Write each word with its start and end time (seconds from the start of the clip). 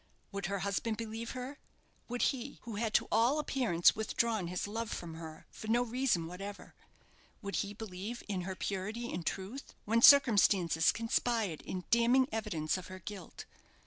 Would 0.31 0.47
her 0.47 0.61
husband 0.65 0.97
believe 0.97 1.33
her? 1.37 1.59
Would 2.07 2.23
he, 2.23 2.57
who 2.63 2.77
had 2.77 2.91
to 2.95 3.07
all 3.11 3.37
appearance 3.37 3.95
withdrawn 3.95 4.47
his 4.47 4.65
love 4.67 4.89
from 4.91 5.13
her 5.13 5.45
for 5.51 5.67
no 5.67 5.83
reason 5.83 6.25
whatever 6.25 6.73
would 7.43 7.57
he 7.57 7.75
believe 7.75 8.23
in 8.27 8.41
her 8.41 8.55
purity 8.55 9.13
and 9.13 9.23
truth, 9.23 9.75
when 9.85 10.01
circumstances 10.01 10.91
conspired 10.91 11.61
in 11.61 11.83
damning 11.91 12.27
evidence 12.31 12.77
of 12.79 12.87
her 12.87 12.97
guilt? 12.97 13.45